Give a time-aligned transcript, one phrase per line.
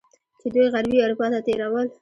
[0.39, 1.87] چې دوی غربي اروپا ته تیرول.